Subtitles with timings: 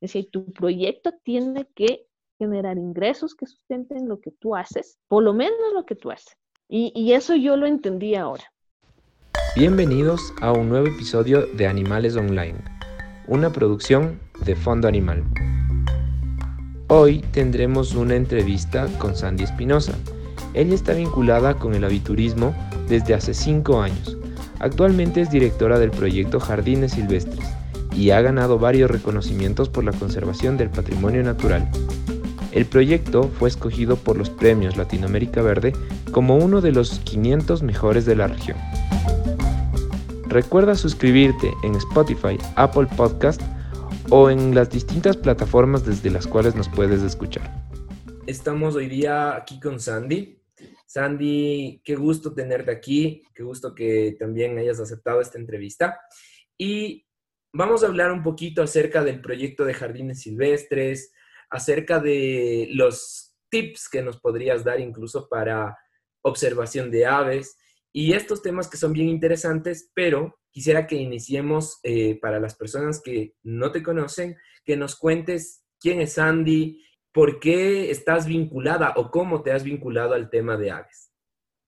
[0.00, 2.06] Es decir, tu proyecto tiene que
[2.38, 6.36] generar ingresos que sustenten lo que tú haces, por lo menos lo que tú haces.
[6.68, 8.44] Y, eso yo lo entendí ahora.
[9.56, 12.54] Bienvenidos a un nuevo episodio de Animales Online,
[13.26, 15.24] una producción de Fondo Animal.
[16.86, 19.98] Hoy tendremos una entrevista con Sandy Espinosa.
[20.54, 22.54] Ella está vinculada con el aviturismo
[22.88, 24.16] desde hace cinco años.
[24.60, 27.57] Actualmente es directora del proyecto Jardines Silvestres
[27.98, 31.68] y ha ganado varios reconocimientos por la conservación del patrimonio natural.
[32.52, 35.72] El proyecto fue escogido por los premios Latinoamérica Verde
[36.12, 38.56] como uno de los 500 mejores de la región.
[40.28, 43.42] Recuerda suscribirte en Spotify, Apple Podcast
[44.10, 47.50] o en las distintas plataformas desde las cuales nos puedes escuchar.
[48.28, 50.40] Estamos hoy día aquí con Sandy.
[50.86, 55.98] Sandy, qué gusto tenerte aquí, qué gusto que también hayas aceptado esta entrevista.
[56.56, 57.07] Y
[57.52, 61.12] vamos a hablar un poquito acerca del proyecto de jardines silvestres,
[61.50, 65.76] acerca de los tips que nos podrías dar incluso para
[66.22, 67.56] observación de aves
[67.92, 73.00] y estos temas que son bien interesantes, pero quisiera que iniciemos eh, para las personas
[73.02, 79.10] que no te conocen, que nos cuentes quién es Sandy, por qué estás vinculada o
[79.10, 81.10] cómo te has vinculado al tema de aves.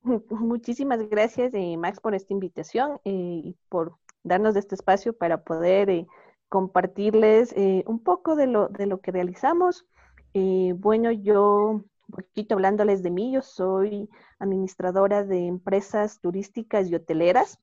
[0.31, 6.07] Muchísimas gracias, eh, Max, por esta invitación eh, y por darnos este espacio para poder
[6.49, 7.55] compartirles
[7.87, 9.87] un poco de lo, de lo que realizamos.
[10.35, 17.61] bueno, yo un poquito hablándoles de mí, yo soy administradora de empresas turísticas y hoteleras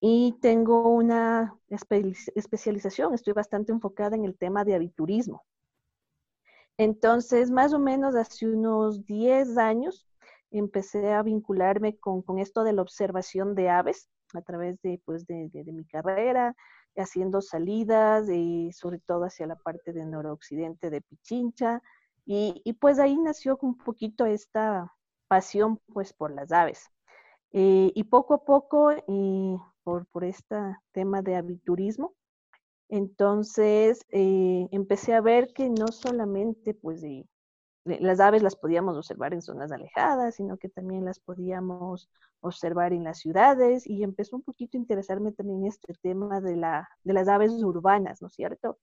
[0.00, 5.44] y tengo una especialización, estoy bastante enfocada en el tema de aviturismo.
[6.78, 10.06] Entonces, más o menos hace unos 10 años
[10.50, 15.50] empecé a vincularme con, esto de la observación de aves a través de, pues, de,
[15.72, 16.54] mi carrera,
[16.96, 21.82] haciendo salidas, y sobre todo hacia la parte de noroccidente de Pichincha,
[22.24, 24.92] y, pues ahí nació un poquito esta
[25.28, 26.90] pasión pues por las aves.
[27.52, 28.90] Eh, y poco a poco,
[29.84, 30.56] por, por este
[30.92, 32.14] tema de aviturismo,
[32.88, 37.04] entonces eh, empecé a ver que no solamente pues
[37.86, 42.10] las aves las podíamos observar en zonas alejadas, sino que también las podíamos
[42.40, 46.88] observar en las ciudades y empezó un poquito a interesarme también este tema de, la,
[47.04, 48.78] de las aves urbanas, ¿no es cierto?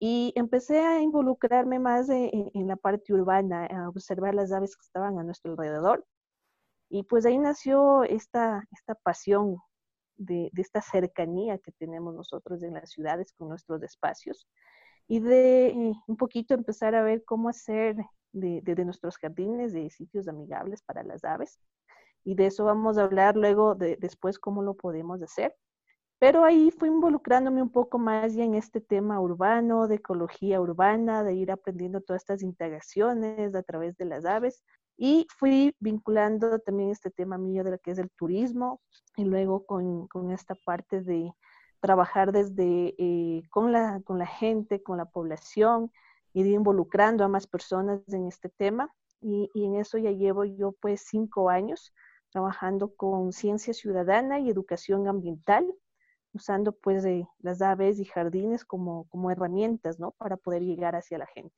[0.00, 5.18] Y empecé a involucrarme más en, la parte urbana, a observar las aves que estaban
[5.18, 6.06] a nuestro alrededor.
[6.88, 9.58] Y pues ahí nació esta, esta pasión
[10.16, 14.46] de, esta cercanía que tenemos nosotros en las ciudades con nuestros espacios
[15.08, 17.96] y de eh, un poquito empezar a ver cómo hacer
[18.32, 21.58] de, nuestros jardines de sitios amigables para las aves.
[22.24, 25.54] Y de eso vamos a hablar luego de, después cómo lo podemos hacer.
[26.18, 31.22] Pero ahí fui involucrándome un poco más ya en este tema urbano, de ecología urbana,
[31.22, 34.64] de ir aprendiendo todas estas integraciones a través de las aves.
[34.96, 38.80] Y fui vinculando también este tema mío de lo que es el turismo
[39.16, 41.32] y luego con, con esta parte de
[41.80, 45.92] trabajar desde eh, con, la, con la gente, con la población,
[46.32, 48.92] ir involucrando a más personas en este tema.
[49.20, 51.92] Y, y en eso ya llevo yo pues cinco años
[52.30, 55.66] trabajando con ciencia ciudadana y educación ambiental
[56.32, 60.12] usando pues de las aves y jardines como, como herramientas, ¿no?
[60.12, 61.54] Para poder llegar hacia la gente.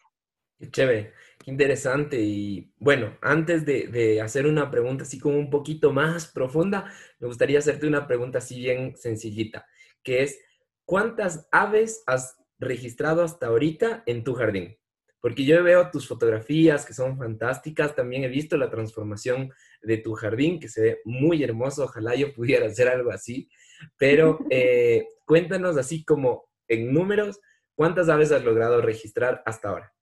[0.59, 2.21] Qué chévere, qué interesante.
[2.21, 7.27] Y bueno, antes de, de, hacer una pregunta así como un poquito más profunda, me
[7.27, 9.67] gustaría hacerte una pregunta así bien sencillita,
[10.03, 10.39] que es,
[10.85, 14.77] ¿cuántas aves has registrado hasta ahorita en tu jardín?
[15.21, 20.15] Porque yo veo tus fotografías que son fantásticas, también he visto la transformación de tu
[20.15, 23.49] jardín que se ve muy hermoso, ojalá yo pudiera hacer algo así.
[23.99, 27.41] Pero eh, cuéntanos así como en números,
[27.75, 29.93] ¿cuántas aves has logrado registrar hasta ahora?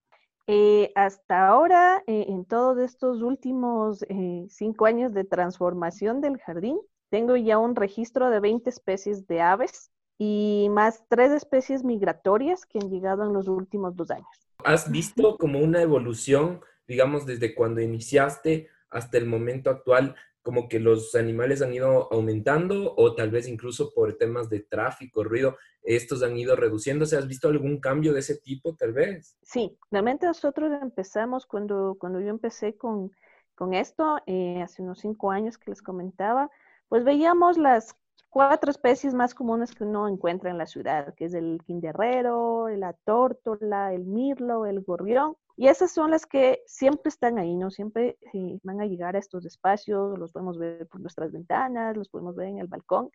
[0.47, 4.05] Eh, hasta ahora, eh, en todos estos últimos
[4.49, 6.79] cinco años de transformación del jardín,
[7.11, 12.81] tengo ya un registro de 20 especies de aves y más tres especies migratorias que
[12.81, 14.27] han llegado en los últimos dos años.
[14.65, 20.81] ¿Has visto como una evolución, digamos, desde cuando iniciaste hasta el momento actual como que
[20.81, 26.23] los animales han ido aumentando o tal vez incluso por temas de tráfico, ruido, estos
[26.23, 27.19] han ido reduciéndose.
[27.19, 29.37] ¿Has visto algún cambio de ese tipo tal vez?
[29.43, 33.13] Sí, realmente nosotros empezamos cuando, cuando yo empecé con,
[33.55, 36.51] con esto, eh, hace unos cinco años que les comentaba,
[36.89, 37.95] pues veíamos las
[38.39, 42.93] cuatro especies más comunes que uno encuentra en la ciudad, que es el quinderrero, la
[42.93, 45.37] tórtola, el mirlo, el gorrión.
[45.57, 47.73] Y esas son las que siempre están ahí, ¿no?
[47.73, 52.09] Siempre eh, van a llegar a estos espacios, los podemos ver por nuestras ventanas, los
[52.09, 53.11] podemos ver en el balcón,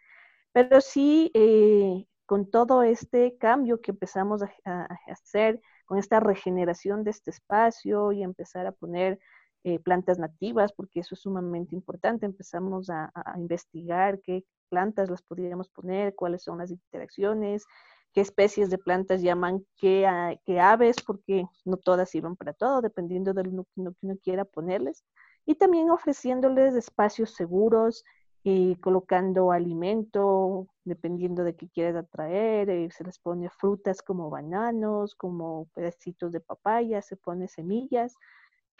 [0.51, 7.11] pero sí, eh, con todo este cambio que empezamos a, hacer, con esta regeneración de
[7.11, 9.19] este espacio y empezar a poner
[9.63, 12.25] eh, plantas nativas, porque eso es sumamente importante.
[12.25, 14.43] Empezamos a, investigar qué
[14.73, 17.63] plantas las podríamos poner, cuáles son las interacciones,
[18.11, 20.07] qué especies de plantas llaman qué,
[20.45, 25.03] qué aves, porque no todas sirven para todo, dependiendo de lo que uno quiera ponerles.
[25.45, 28.03] Y también ofreciéndoles espacios seguros,
[28.43, 35.15] y colocando alimento, dependiendo de qué quieras atraer, eh, se les pone frutas como bananos,
[35.15, 38.15] como pedacitos de papaya, se pone semillas,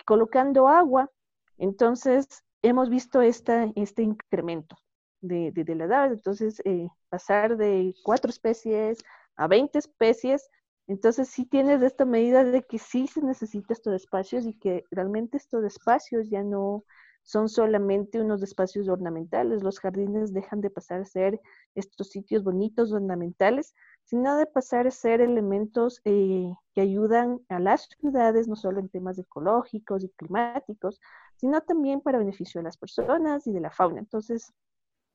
[0.06, 1.10] colocando agua.
[1.58, 2.28] Entonces,
[2.62, 4.76] hemos visto este incremento
[5.24, 6.12] de, de, la edad.
[6.12, 9.00] Entonces, eh, pasar de cuatro especies
[9.36, 10.50] a 20 especies,
[10.88, 15.38] entonces sí tienes esta medida de que sí se necesita estos espacios y que realmente
[15.38, 16.84] estos espacios ya no
[17.24, 19.64] son solamente unos espacios ornamentales.
[19.64, 21.40] Los jardines dejan de pasar a ser
[21.74, 23.74] estos sitios bonitos ornamentales,
[24.04, 28.90] sino de pasar a ser elementos eh, que ayudan a las ciudades, no solo en
[28.90, 31.00] temas ecológicos y climáticos,
[31.38, 34.00] sino también para beneficio de las personas y de la fauna.
[34.00, 34.52] Entonces,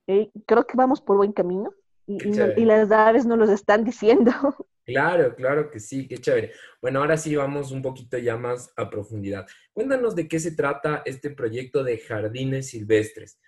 [0.09, 1.73] eh, creo que vamos por buen camino
[2.07, 2.19] y,
[2.57, 4.33] y las aves nos lo están diciendo.
[4.89, 6.53] Claro, claro que sí, qué chévere.
[6.81, 9.47] Bueno, ahora sí vamos un poquito ya más a profundidad.
[9.75, 13.39] Cuéntanos de qué se trata este proyecto de jardines silvestres.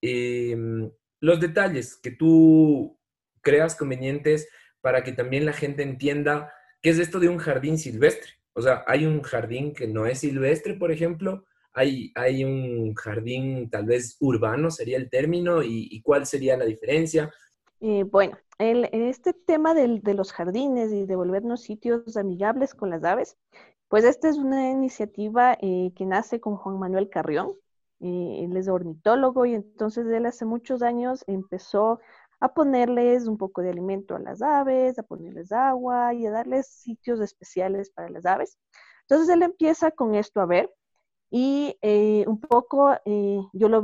[0.00, 0.90] Em,
[1.20, 2.98] los detalles que tú
[3.42, 4.48] creas convenientes
[4.80, 8.32] para que también la gente entienda qué es esto de un jardín silvestre.
[8.54, 11.44] O sea, hay un jardín que no es silvestre, por ejemplo,
[11.76, 17.30] hay, un jardín tal vez urbano, sería el término, y cuál sería la diferencia.
[17.80, 23.36] Eh, bueno, este tema de los jardines y de volvernos sitios amigables con las aves,
[23.88, 27.52] pues esta es una iniciativa eh, que nace con Juan Manuel Carrión.
[28.00, 32.00] Eh, él es ornitólogo y entonces él hace muchos años empezó
[32.40, 36.66] a ponerles un poco de alimento a las aves, a ponerles agua y a darles
[36.66, 38.58] sitios especiales para las aves.
[39.02, 40.70] Entonces él empieza con esto a ver
[41.30, 41.76] y
[42.26, 42.94] un poco
[43.52, 43.82] yo lo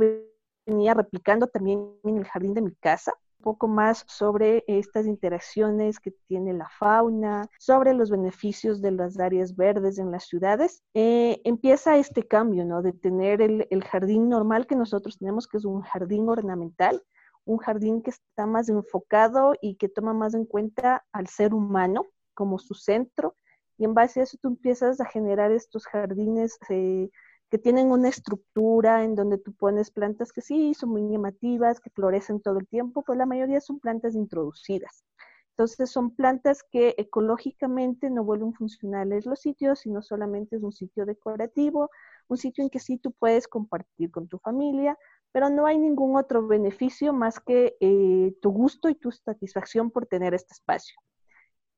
[0.65, 3.13] venía replicando también en el jardín de mi casa
[3.43, 9.55] poco más sobre estas interacciones que tiene la fauna, sobre los beneficios de las áreas
[9.55, 12.81] verdes en las ciudades, eh, empieza este cambio, ¿no?
[12.81, 17.03] De tener el, el jardín normal que nosotros tenemos, que es un jardín ornamental,
[17.45, 22.05] un jardín que está más enfocado y que toma más en cuenta al ser humano
[22.33, 23.35] como su centro.
[23.77, 27.09] Y en base a eso tú empiezas a generar estos jardines eh,
[27.53, 31.91] que tienen una estructura en donde tú pones plantas que sí son muy llamativas, que
[31.91, 35.05] florecen todo el tiempo, pero la mayoría son plantas introducidas.
[35.51, 41.05] Entonces son plantas que ecológicamente no vuelven funcionales los sitios, sino solamente es un sitio
[41.05, 41.91] decorativo,
[42.27, 44.97] un sitio en que sí tú puedes compartir con tu familia,
[45.31, 50.07] pero no hay ningún otro beneficio más que eh, tu gusto y tu satisfacción por
[50.07, 50.95] tener este espacio.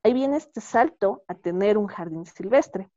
[0.03, 2.89] Ahí viene este salto a tener un jardín silvestre.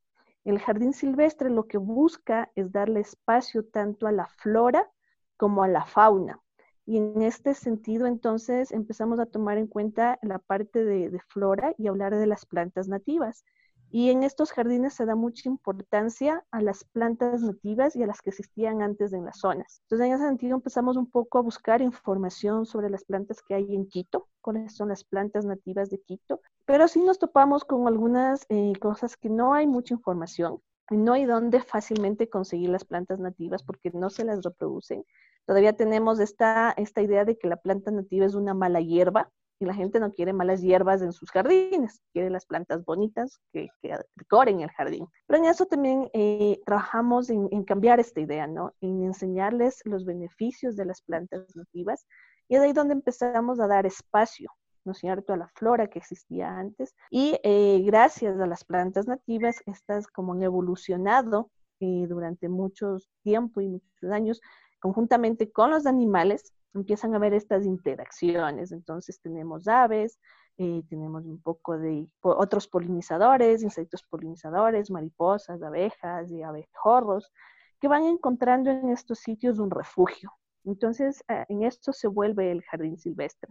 [0.45, 4.91] El jardín silvestre lo que busca es darle espacio tanto a la flora
[5.37, 6.41] como a la fauna.
[6.87, 11.87] Y en este sentido, entonces, empezamos a tomar en cuenta la parte de, flora y
[11.87, 13.45] hablar de las plantas nativas.
[13.91, 18.21] Y en estos jardines se da mucha importancia a las plantas nativas y a las
[18.21, 19.81] que existían antes en las zonas.
[19.85, 23.75] Entonces, en ese sentido, empezamos un poco a buscar información sobre las plantas que hay
[23.75, 28.45] en Quito, cuáles son las plantas nativas de Quito, pero sí nos topamos con algunas
[28.51, 30.61] eh, cosas que no hay mucha información.
[30.91, 35.05] No hay dónde fácilmente conseguir las plantas nativas porque no se las reproducen.
[35.47, 39.65] Todavía tenemos esta, esta idea de que la planta nativa es una mala hierba, y
[39.65, 43.97] la gente no quiere malas hierbas en sus jardines, quiere las plantas bonitas que, que
[44.15, 45.07] decoren el jardín.
[45.27, 48.73] Pero en eso también eh, trabajamos en, cambiar esta idea, ¿no?
[48.81, 52.07] En enseñarles los beneficios de las plantas nativas
[52.49, 54.51] y es ahí donde empezamos a dar espacio,
[54.85, 56.95] ¿no cierto?, a la flora que existía antes.
[57.11, 61.51] Y eh, gracias a las plantas nativas, estas como han evolucionado
[61.81, 64.41] eh, durante mucho tiempo y muchos años,
[64.81, 68.73] conjuntamente con los animales, empiezan a haber estas interacciones.
[68.73, 70.19] Entonces tenemos aves,
[70.59, 77.33] eh, tenemos un poco de otros polinizadores, insectos polinizadores, mariposas, abejas y abejorros,
[77.81, 80.33] que van encontrando en estos sitios un refugio.
[80.65, 83.51] Entonces, en esto se vuelve el jardín silvestre,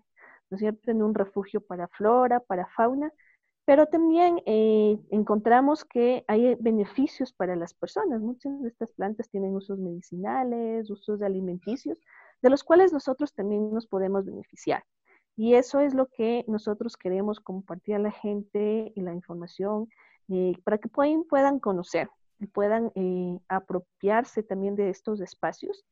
[0.49, 0.91] ¿no es cierto?
[0.91, 3.11] Un refugio para flora, para fauna,
[3.67, 8.21] pero también eh, encontramos que hay beneficios para las personas.
[8.21, 11.99] Muchas de estas plantas tienen usos medicinales, usos alimenticios,
[12.41, 14.85] de los cuales nosotros también nos podemos beneficiar.
[15.35, 19.89] Y eso es lo que nosotros queremos compartir a la gente y la información
[20.29, 22.09] eh, para que puedan, puedan conocer
[22.39, 25.83] y puedan eh, apropiarse también de estos espacios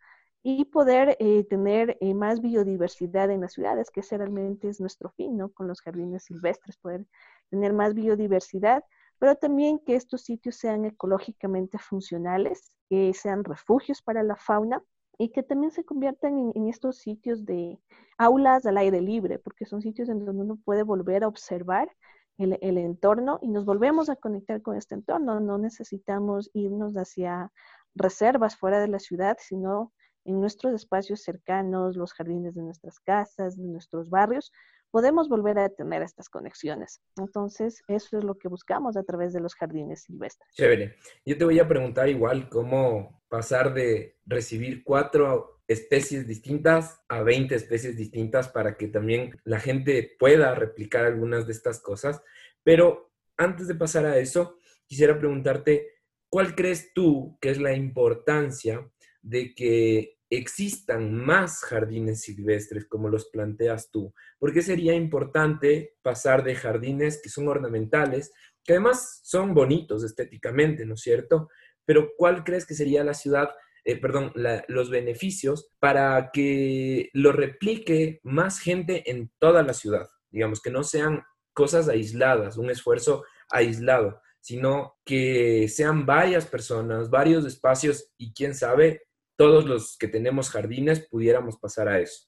[0.44, 5.36] y poder eh, tener más biodiversidad en las ciudades, que ese realmente es nuestro fin,
[5.36, 5.50] ¿no?
[5.50, 7.06] Con los jardines silvestres, poder
[7.50, 8.84] tener más biodiversidad,
[9.20, 14.82] pero también que estos sitios sean ecológicamente funcionales, que sean refugios para la fauna
[15.18, 17.80] y que también se conviertan en, estos sitios de
[18.18, 21.90] aulas al aire libre, porque son sitios en donde uno puede volver a observar
[22.38, 25.40] el, entorno y nos volvemos a conectar con este entorno.
[25.40, 27.52] No necesitamos irnos hacia
[27.96, 29.94] reservas fuera de la ciudad, sino
[30.26, 34.52] en nuestros espacios cercanos, los jardines de nuestras casas, de nuestros barrios,
[34.96, 37.02] podemos volver a tener estas conexiones.
[37.18, 40.50] Entonces, eso es lo que buscamos a través de los jardines silvestres.
[40.54, 40.96] Chévere.
[41.26, 47.54] Yo te voy a preguntar igual cómo pasar de recibir cuatro especies distintas a 20
[47.56, 52.22] especies distintas para que también la gente pueda replicar algunas de estas cosas.
[52.64, 55.90] Pero antes de pasar a eso, quisiera preguntarte,
[56.30, 58.90] ¿cuál crees tú que es la importancia
[59.22, 66.56] de que existan más jardines silvestres como los planteas tú, porque sería importante pasar de
[66.56, 68.32] jardines que son ornamentales,
[68.64, 71.50] que además son bonitos estéticamente, ¿no es cierto?
[71.86, 73.50] Pero ¿cuál crees que sería la ciudad,
[73.84, 74.34] eh, perdón,
[74.68, 80.10] los beneficios para que lo replique más gente en toda la ciudad?
[80.32, 87.46] Digamos, que no sean cosas aisladas, un esfuerzo aislado, sino que sean varias personas, varios
[87.46, 89.04] espacios y quién sabe,
[89.36, 92.28] todos los que tenemos jardines pudiéramos pasar a eso?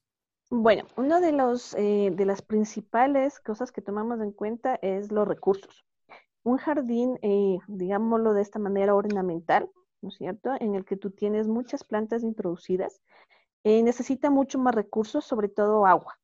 [0.49, 5.27] Bueno, una de, los, eh, de las principales cosas que tomamos en cuenta es los
[5.27, 5.85] recursos.
[6.43, 9.69] Un jardín, eh, digámoslo de esta manera ornamental,
[10.01, 13.01] ¿no es cierto?, en el que tú tienes muchas plantas introducidas,
[13.63, 16.17] eh, necesita mucho más recursos, sobre todo agua.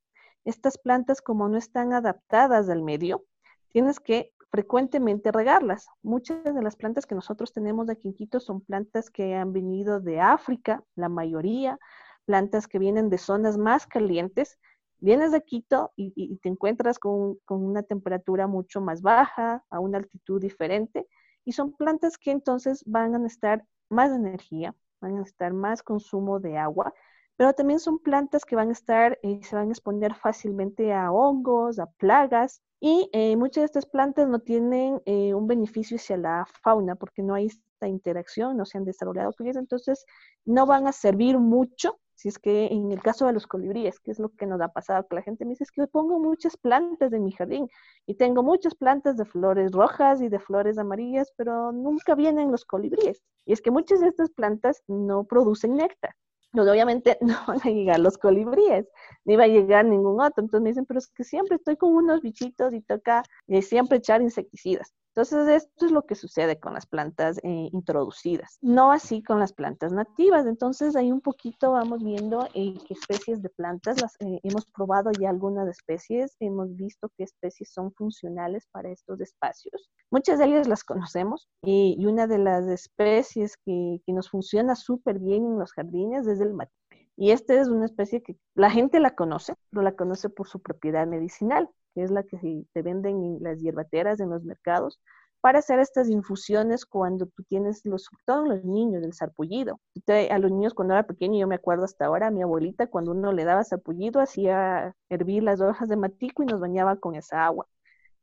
[0.46, 3.26] Estas plantas, como no están adaptadas al medio,
[3.74, 5.88] tienes que frecuentemente regarlas.
[6.04, 10.00] Muchas de las plantas que nosotros tenemos aquí en Quito son plantas que han venido
[10.00, 11.80] de África, la mayoría,
[12.26, 14.60] plantas que vienen de zonas más calientes.
[15.00, 19.98] Vienes de Quito y, te encuentras con, con, una temperatura mucho más baja, a una
[19.98, 21.08] altitud diferente,
[21.44, 26.40] y son plantas que entonces van a necesitar más energía, van a necesitar más consumo
[26.40, 26.94] de agua,
[27.38, 31.12] pero también son plantas que van a estar eh, se van a exponer fácilmente a
[31.12, 36.18] hongos, a plagas, y eh, muchas de estas plantas no tienen eh, un beneficio hacia
[36.18, 40.06] la fauna porque no hay esta interacción, no se han desarrollado ellas, entonces
[40.46, 44.12] no van a servir mucho si es que en el caso de los colibríes, que
[44.12, 46.56] es lo que nos ha pasado, que la gente me dice, es que pongo muchas
[46.58, 47.68] plantas en mi jardín
[48.06, 52.66] y tengo muchas plantas de flores rojas y de flores amarillas, pero nunca vienen los
[52.66, 53.24] colibríes.
[53.46, 56.16] Y es que muchas de estas plantas no producen néctar
[56.54, 58.88] pues obviamente no van a llegar los colibríes,
[59.26, 60.44] ni va a llegar ningún otro.
[60.44, 63.98] Entonces me dicen, pero es que siempre estoy con unos bichitos y toca eh, siempre
[63.98, 64.94] echar insecticidas.
[65.16, 69.54] Entonces, esto es lo que sucede con las plantas eh, introducidas, no así con las
[69.54, 70.48] plantas nativas.
[70.48, 75.30] Entonces, ahí un poquito vamos viendo eh, qué especies de plantas, las, hemos probado ya
[75.30, 79.92] algunas especies, hemos visto qué especies son funcionales para estos espacios.
[80.10, 85.20] Muchas de ellas las conocemos y una de las especies que, que nos funciona súper
[85.20, 86.74] bien en los jardines es el mate.
[87.16, 90.62] Y esta es una especie que la gente la conoce, pero la conoce por su
[90.62, 95.00] propiedad medicinal, que es la que se venden en las hierbateras en los mercados,
[95.44, 99.82] para hacer estas infusiones cuando tú tienes los, todos los niños, del sarpullido.
[100.08, 103.34] A los niños cuando era pequeño, yo me acuerdo hasta ahora, mi abuelita cuando uno
[103.34, 107.68] le daba sarpullido hacía hervir las hojas de matico y nos bañaba con esa agua.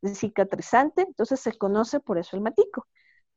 [0.01, 2.87] Es cicatrizante, entonces se conoce por eso el matico.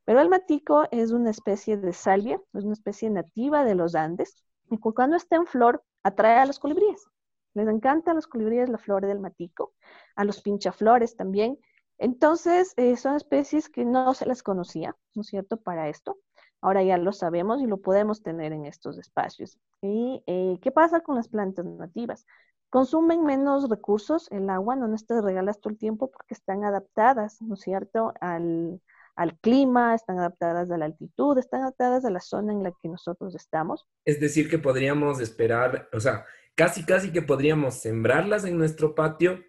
[0.06, 4.44] Pero el matico es una especie de salvia, es una especie nativa de los Andes,
[4.70, 7.08] y cuando está en flor, atrae a los colibríes.
[7.54, 9.74] Les encanta a los colibríes la flor del matico,
[10.16, 11.60] a los pinchaflores también.
[11.98, 16.18] Entonces, eh, son especies que no se las conocía, ¿no es cierto?, para esto.
[16.62, 19.58] Ahora ya lo sabemos y lo podemos tener en estos espacios.
[19.82, 22.26] ¿Y eh, qué pasa con las plantas nativas?
[22.70, 27.54] Consumen menos recursos, el agua no necesitas regalas todo el tiempo porque están adaptadas, ¿no
[27.54, 28.82] es cierto?, al,
[29.16, 32.90] al clima, están adaptadas a la altitud, están adaptadas a la zona en la que
[32.90, 33.86] nosotros estamos.
[34.06, 39.44] Es decir, que podríamos esperar, o sea, casi, casi que podríamos sembrarlas en nuestro patio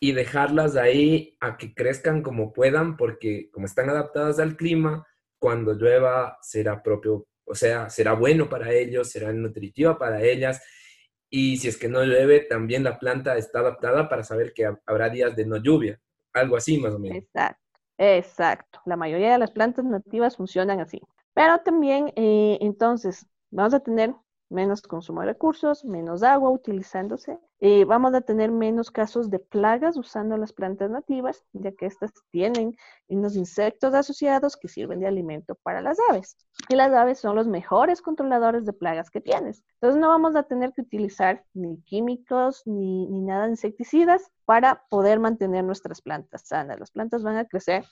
[0.00, 5.06] y dejarlas ahí a que crezcan como puedan, porque como están adaptadas al clima,
[5.38, 10.62] cuando llueva será propio, o sea, será bueno para ellos, será nutritiva para ellas.
[11.30, 15.10] Y si es que no llueve, también la planta está adaptada para saber que habrá
[15.10, 16.00] días de no lluvia,
[16.32, 17.18] algo así más o menos.
[17.18, 17.67] Exacto.
[17.98, 21.00] Exacto, la mayoría de las plantas nativas funcionan así.
[21.34, 24.14] Pero también, eh, entonces, vamos a tener
[24.48, 27.38] menos consumo de recursos, menos agua utilizándose.
[27.60, 32.12] Eh, vamos a tener menos casos de plagas usando las plantas nativas, ya que estas
[32.30, 32.76] tienen
[33.08, 36.36] unos insectos asociados que sirven de alimento para las aves.
[36.68, 39.64] Y las aves son los mejores controladores de plagas que tienes.
[39.74, 44.84] Entonces no vamos a tener que utilizar ni químicos ni, ni nada de insecticidas para
[44.88, 46.78] poder mantener nuestras plantas sanas.
[46.78, 47.84] Las plantas van a crecer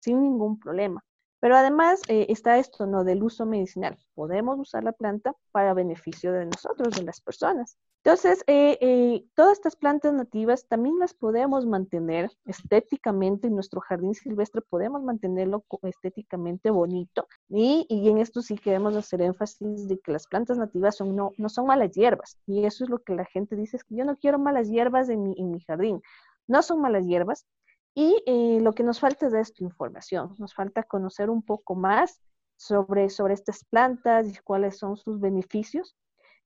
[0.00, 1.04] sin ningún problema.
[1.42, 3.02] Pero además eh, está esto, ¿no?
[3.02, 3.98] Del uso medicinal.
[4.14, 7.76] Podemos usar la planta para beneficio de nosotros, de las personas.
[8.04, 14.14] Entonces, eh, eh, todas estas plantas nativas también las podemos mantener estéticamente en nuestro jardín
[14.14, 17.26] silvestre, podemos mantenerlo estéticamente bonito.
[17.48, 21.66] Y, y, en esto sí queremos hacer énfasis de que las plantas nativas no son
[21.66, 22.38] malas hierbas.
[22.46, 25.08] Y eso es lo que la gente dice, es que yo no quiero malas hierbas
[25.08, 26.00] en mi, en mi jardín.
[26.46, 27.46] No son malas hierbas,
[27.94, 32.20] y eh, lo que nos falta es esta información, nos falta conocer un poco más
[32.56, 35.96] sobre, sobre estas plantas y cuáles son sus beneficios.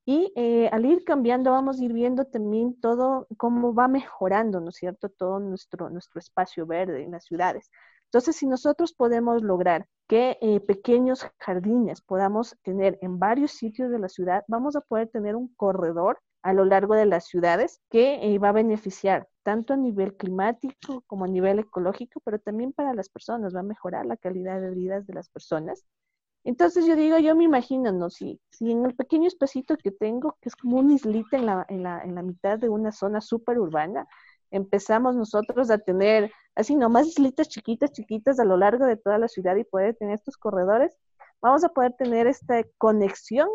[0.09, 4.69] Y eh, al ir cambiando, vamos a ir viendo también todo, cómo va mejorando, ¿no
[4.69, 7.71] es cierto?, todo nuestro, nuestro espacio verde en las ciudades.
[8.07, 13.99] Entonces, si nosotros podemos lograr que eh, pequeños jardines podamos tener en varios sitios de
[13.99, 18.15] la ciudad, vamos a poder tener un corredor a lo largo de las ciudades que
[18.23, 22.93] eh, va a beneficiar tanto a nivel climático como a nivel ecológico, pero también para
[22.95, 25.85] las personas, va a mejorar la calidad de vida de las personas.
[26.43, 28.11] Entonces yo digo, yo me imagino, ¿no?
[28.11, 31.65] Si, si en el pequeño espacito que tengo, que es como una islita en la,
[31.69, 34.09] en la, en la mitad de una zona súper urbana,
[34.51, 39.29] empezamos nosotros a tener así nomás islitas chiquitas, chiquitas a lo largo de toda la
[39.29, 40.93] ciudad y poder tener estos corredores,
[41.41, 43.49] vamos a poder tener esta conexión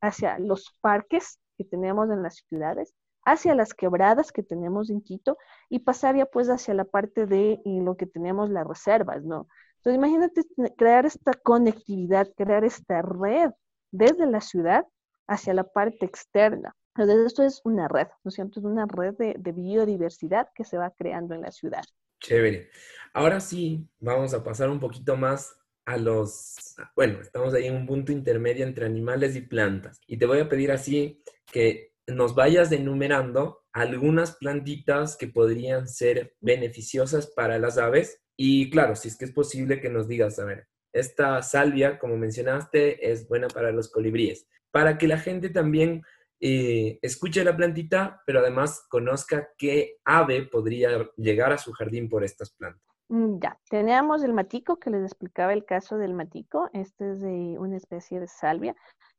[0.00, 2.92] hacia los parques que tenemos en las ciudades,
[3.26, 5.36] hacia las quebradas que tenemos en Quito
[5.68, 9.48] y pasaría pues hacia la parte de lo que tenemos las reservas, ¿no?
[9.78, 10.42] Entonces imagínate
[10.76, 13.50] crear esta conectividad, crear esta red
[13.90, 14.86] desde la ciudad
[15.26, 16.74] hacia la parte externa.
[16.94, 18.60] Entonces esto es una red, ¿no es cierto?
[18.60, 21.82] Es una red de, de biodiversidad que se va creando en la ciudad.
[22.20, 22.70] Chévere.
[23.12, 25.54] Ahora sí, vamos a pasar un poquito más
[25.84, 30.00] a los, bueno, estamos ahí en un punto intermedio entre animales y plantas.
[30.06, 36.34] Y te voy a pedir así que nos vayas enumerando algunas plantitas que podrían ser
[36.40, 38.22] beneficiosas para las aves.
[38.36, 42.16] Y claro, si es que es posible que nos digas, a ver, esta salvia, como
[42.16, 44.48] mencionaste, es buena para los colibríes.
[44.70, 46.02] Para que la gente también
[46.40, 52.24] eh, escuche la plantita, pero además conozca qué ave podría llegar a su jardín por
[52.24, 52.82] estas plantas.
[53.08, 56.68] Mm, ya, teníamos el matico, que les explicaba el caso del matico.
[56.72, 58.74] Este es de una especie de salvia.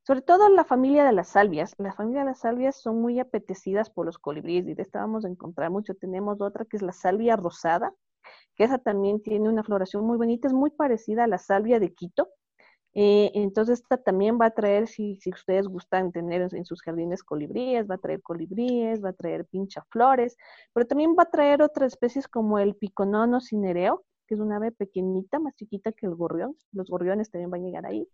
[0.08, 1.76] Sobre todo la familia de las salvias.
[1.78, 5.26] La familia de las salvias son muy apetecidas por los colibríes y de esta vamos
[5.26, 5.96] a encontrar mucho.
[5.96, 7.94] Tenemos otra que es la salvia rosada,
[8.56, 11.94] que esa también tiene una floración muy bonita, es muy parecida a la salvia de
[11.94, 12.30] Quito.
[12.94, 17.22] Eh, entonces, esta también va a traer, si, si ustedes gustan tener en, sus jardines
[17.22, 20.38] colibríes, va a traer colibríes, va a traer pinchaflores,
[20.72, 24.72] pero también va a traer otras especies como el piconono cinereo, que es una ave
[24.72, 26.56] pequeñita, más chiquita que el gorrión.
[26.72, 28.08] Los gorriones también van a llegar ahí,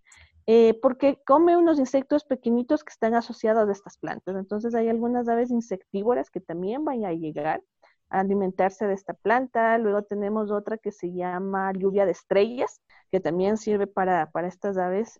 [0.45, 4.35] eh, porque come unos insectos pequeñitos que están asociados a estas plantas.
[4.35, 7.63] Entonces, hay algunas aves insectívoras que también van a llegar
[8.09, 9.77] a alimentarse de esta planta.
[9.77, 15.19] Luego tenemos otra que se llama lluvia de estrellas, que también sirve para, estas aves.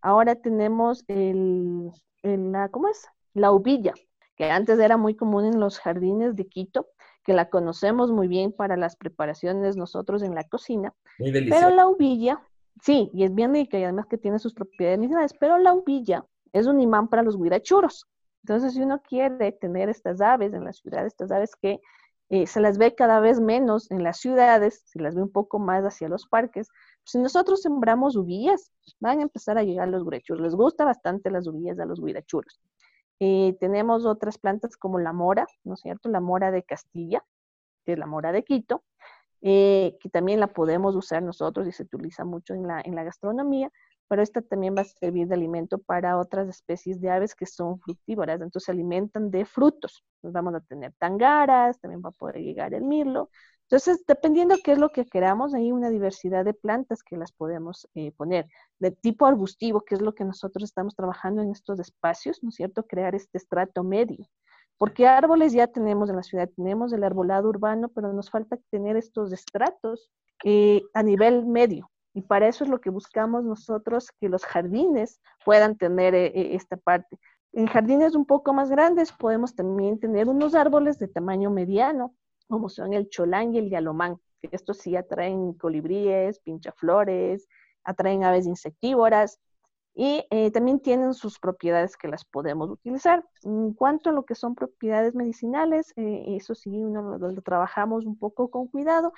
[0.00, 1.90] ahora tenemos el,
[2.22, 3.06] la, ¿cómo es?
[3.34, 3.94] La uvilla,
[4.36, 6.88] que antes era muy común en los jardines de Quito,
[7.28, 10.94] que la conocemos muy bien para las preparaciones nosotros en la cocina.
[11.18, 12.40] Muy Pero la uvilla,
[12.80, 16.24] sí, y es bien rica y además que tiene sus propiedades medicinales, pero la uvilla
[16.54, 18.06] es un imán para los guirachuros.
[18.44, 21.80] Entonces, si uno quiere tener estas aves en la ciudad, estas aves que
[22.30, 25.58] eh, se las ve cada vez menos en las ciudades, se las ve un poco
[25.58, 26.70] más hacia los parques.
[27.04, 30.40] Si nosotros sembramos uvillas, van a empezar a llegar los guirachuros.
[30.40, 32.58] Les gusta bastante las uvillas a los guirachuros.
[33.20, 36.08] Eh, tenemos otras plantas como la mora, ¿no es cierto?
[36.08, 37.24] La mora de Castilla,
[37.84, 38.84] que es la mora de Quito,
[39.40, 43.04] eh, que también la podemos usar nosotros y se utiliza mucho en la, en la
[43.04, 43.70] gastronomía
[44.08, 47.78] pero esta también va a servir de alimento para otras especies de aves que son
[47.78, 50.02] fructívoras, entonces se alimentan de frutos.
[50.20, 53.30] Pues vamos a tener tangaras, también va a poder llegar el mirlo.
[53.70, 57.86] Entonces, dependiendo qué es lo que queramos, hay una diversidad de plantas que las podemos
[57.94, 58.46] eh, poner.
[58.78, 62.54] De tipo arbustivo, que es lo que nosotros estamos trabajando en estos espacios, ¿no es
[62.54, 62.84] cierto?
[62.86, 64.26] Crear este estrato medio.
[64.78, 68.96] Porque árboles ya tenemos en la ciudad, tenemos el arbolado urbano, pero nos falta tener
[68.96, 70.10] estos estratos
[70.44, 75.20] eh, a nivel medio, y para eso es lo que buscamos nosotros, que los jardines
[75.44, 77.18] puedan tener eh, eh, esta parte.
[77.52, 82.14] En jardines un poco más grandes podemos también tener unos árboles de tamaño mediano,
[82.48, 87.48] como son el cholán y el yalomán, estos sí atraen colibríes, pinchaflores,
[87.84, 89.40] atraen aves insectívoras
[89.94, 93.24] y eh, también tienen sus propiedades que las podemos utilizar.
[93.42, 98.48] En cuanto a lo que son propiedades medicinales, eso sí, uno lo, trabajamos un poco
[98.48, 99.12] con cuidado,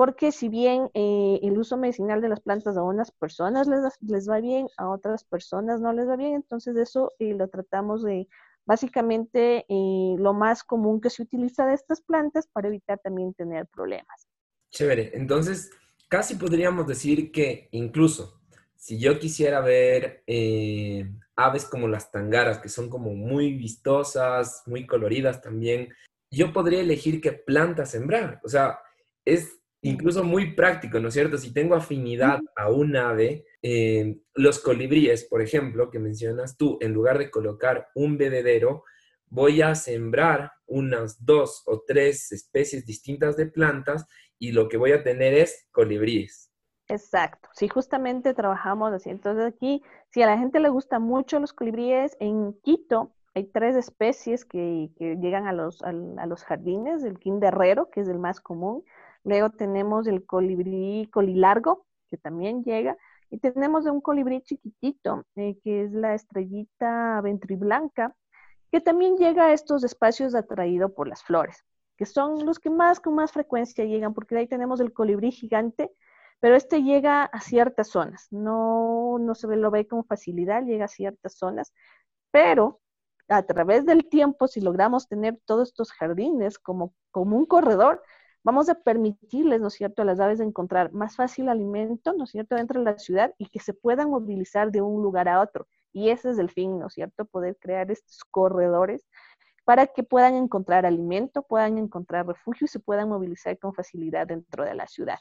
[0.00, 4.40] porque si bien eh, el uso medicinal de las plantas a unas personas les, va
[4.40, 8.26] bien, a otras personas no les va bien, entonces eso eh, lo tratamos de
[8.64, 13.66] básicamente eh, lo más común que se utiliza de estas plantas para evitar también tener
[13.66, 14.26] problemas.
[14.70, 15.70] Chévere, entonces
[16.08, 18.40] casi podríamos decir que incluso
[18.76, 24.86] si yo quisiera ver eh, aves como las tangaras, que son como muy vistosas, muy
[24.86, 25.90] coloridas también,
[26.30, 28.40] yo podría elegir qué planta sembrar.
[28.42, 28.78] O sea,
[29.26, 31.38] es incluso muy práctico, ¿no es cierto?
[31.38, 36.92] Si tengo afinidad a un ave, eh, los colibríes, por ejemplo, que mencionas tú, en
[36.92, 38.84] lugar de colocar un bebedero,
[39.26, 44.06] voy a sembrar unas dos o tres especies distintas de plantas
[44.38, 46.50] y lo que voy a tener es colibríes.
[46.88, 49.10] Exacto, sí, justamente trabajamos así.
[49.10, 53.76] Entonces aquí, si a la gente le gusta mucho los colibríes, en Quito hay tres
[53.76, 58.82] especies que, llegan a los, a, los jardines, el quinderrero, que es el más común,
[59.24, 62.96] luego tenemos el colibrí colilargo, que también llega,
[63.30, 68.14] y tenemos un colibrí chiquitito, eh, que es la estrellita ventriblanca,
[68.70, 71.64] que también llega a estos espacios atraído por las flores,
[71.96, 75.92] que son los que más con más frecuencia llegan, porque ahí tenemos el colibrí gigante,
[76.40, 80.88] pero este llega a ciertas zonas, no, no se lo ve con facilidad, llega a
[80.88, 81.72] ciertas zonas,
[82.30, 82.80] pero
[83.28, 88.02] a través del tiempo, si logramos tener todos estos jardines como, como un corredor,
[88.42, 92.24] vamos a permitirles, ¿no es cierto?, a las aves de encontrar más fácil alimento, ¿no
[92.24, 95.40] es cierto?, dentro de la ciudad y que se puedan movilizar de un lugar a
[95.40, 95.68] otro.
[95.92, 99.06] Y ese es el fin, ¿no es cierto?, poder crear estos corredores
[99.64, 104.64] para que puedan encontrar alimento, puedan encontrar refugio y se puedan movilizar con facilidad dentro
[104.64, 105.18] de la ciudad.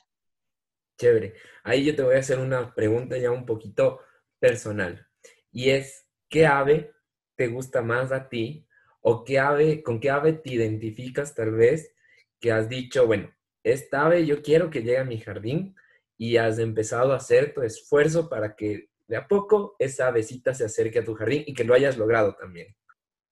[0.97, 1.33] Chévere.
[1.63, 3.99] Ahí yo te voy a hacer una pregunta ya un poquito
[4.39, 5.07] personal.
[5.51, 6.93] Y es, ¿qué ave
[7.35, 8.67] te gusta más a ti?
[9.01, 11.93] ¿O qué ave, con qué ave te identificas tal vez
[12.39, 13.29] que has dicho, bueno,
[13.63, 15.75] esta ave yo quiero que llegue a mi jardín
[16.17, 20.65] y has empezado a hacer tu esfuerzo para que de a poco esa avecita se
[20.65, 22.75] acerque a tu jardín y que lo hayas logrado también?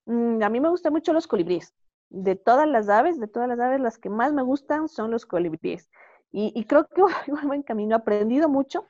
[0.06, 1.74] Mm, a mí me gustan mucho los colibríes.
[2.10, 5.26] De todas las aves, de todas las aves, las que más me gustan son los
[5.26, 5.89] colibríes.
[6.32, 7.96] Y, creo que voy buen camino.
[7.96, 8.88] He aprendido mucho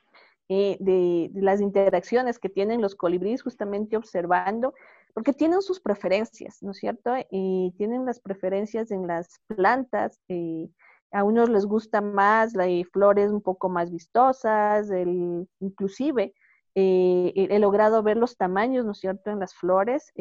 [0.48, 4.74] eh, de, las interacciones que tienen los colibríes justamente observando,
[5.18, 7.10] porque tienen sus preferencias, ¿no es cierto?
[7.28, 10.20] Y tienen las preferencias en las plantas.
[10.28, 10.70] Eh,
[11.10, 16.34] a unos les gusta más las flores un poco más vistosas, el, inclusive
[16.76, 20.12] eh, he logrado ver los tamaños, ¿no es cierto?, en las flores.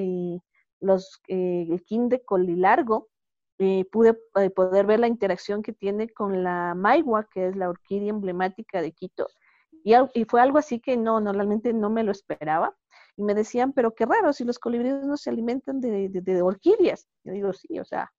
[0.80, 3.10] los, el quinde colilargo
[3.60, 7.70] eh, pude eh, poder ver la interacción que tiene con la maigua, que es la
[7.70, 9.28] orquídea emblemática de Quito.
[9.84, 12.76] Y, y, fue algo así que no, normalmente no me lo esperaba.
[13.18, 17.08] Y me decían, pero qué raro, si los colibríes no se alimentan de, de, orquídeas.
[17.24, 18.12] Yo digo, sí, o sea,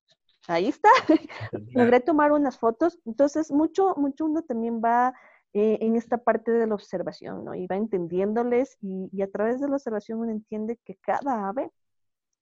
[0.49, 0.91] ahí está.
[1.73, 2.99] Logré tomar unas fotos.
[3.07, 5.15] Entonces, mucho, mucho uno también va
[5.55, 7.55] eh, en esta parte de la observación, ¿no?
[7.55, 11.71] Y va entendiéndoles y, y, a través de la observación uno entiende que cada ave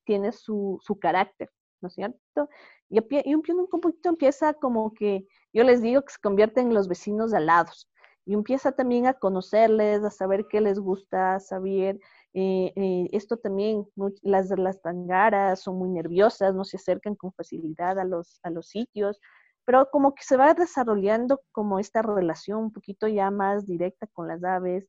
[0.04, 1.50] tiene su, su carácter.
[1.80, 2.48] ¿no es cierto?
[2.88, 6.88] Y, un, un poquito empieza como que, yo les digo que se convierten en los
[6.88, 7.90] vecinos de alados
[8.24, 11.98] y empieza también a conocerles, a saber qué les gusta, a saber,
[12.36, 13.86] eh, eh, esto también,
[14.22, 18.68] las las tangaras son muy nerviosas, no se acercan con facilidad a los, a los
[18.68, 19.18] sitios,
[19.64, 24.28] pero como que se va desarrollando como esta relación un poquito ya más directa con
[24.28, 24.86] las aves,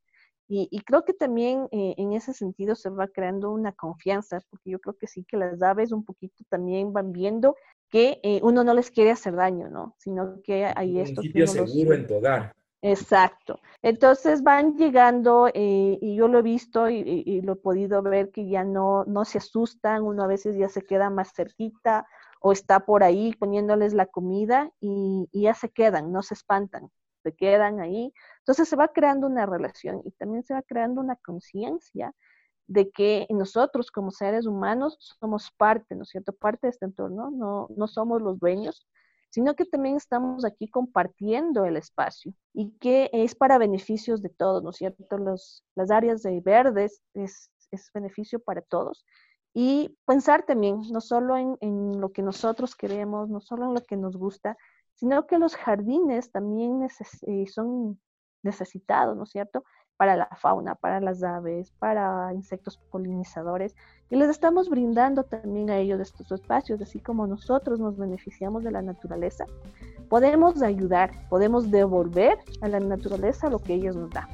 [0.50, 4.80] y, creo que también eh, en ese sentido se va creando una confianza, porque yo
[4.80, 7.56] creo que sí que las aves un poquito también van viendo
[7.90, 9.96] que eh, uno no les quiere hacer daño, ¿no?
[9.98, 11.20] Sino que hay esto.
[11.20, 12.54] Un sitio seguro en tu hogar.
[12.92, 13.60] Exacto.
[13.82, 18.48] Entonces van llegando eh, y yo lo he visto y, lo he podido ver que
[18.48, 22.08] ya no, no se asustan, uno a veces ya se queda más cerquita
[22.42, 26.90] o está por ahí poniéndoles la comida y ya se quedan, no se espantan
[27.28, 28.14] se quedan ahí.
[28.40, 32.14] Entonces se va creando una relación y también se va creando una conciencia
[32.68, 36.34] de que nosotros como seres humanos somos parte, ¿no es cierto?
[36.34, 38.88] Parte de este entorno, no, no somos los dueños,
[39.30, 44.64] sino que también estamos aquí compartiendo el espacio y que es para beneficios de todos,
[44.64, 45.18] ¿no es cierto?
[45.18, 47.52] Las áreas de verdes es,
[47.94, 49.06] beneficio para todos.
[49.54, 53.98] Y pensar también, no solo en, lo que nosotros queremos, no solo en lo que
[53.98, 54.58] nos gusta,
[54.94, 56.88] sino que los jardines también
[57.24, 58.00] eh, son
[58.44, 59.64] necesitados, ¿no es cierto?
[59.98, 63.76] Para la fauna, para las aves, para insectos polinizadores,
[64.10, 68.72] y les estamos brindando también a ellos estos espacios, así como nosotros nos beneficiamos de
[68.72, 69.46] la naturaleza,
[70.08, 74.30] podemos ayudar, podemos devolver a la naturaleza lo que ellos nos da.